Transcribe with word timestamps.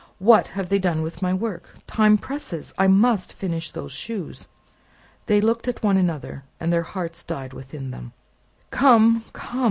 What 0.17 0.47
have 0.57 0.69
they 0.69 0.79
done 0.79 1.03
with 1.03 1.21
my 1.21 1.31
work? 1.31 1.75
Time 1.85 2.17
presses: 2.17 2.73
I 2.75 2.87
must 2.87 3.33
finish 3.35 3.69
those 3.69 3.91
shoes." 3.91 4.47
They 5.27 5.39
looked 5.39 5.67
at 5.67 5.83
one 5.83 5.95
another, 5.95 6.43
and 6.59 6.73
their 6.73 6.81
hearts 6.81 7.23
died 7.23 7.53
within 7.53 7.91
them. 7.91 8.11
"Come, 8.71 9.25
come!" 9.31 9.59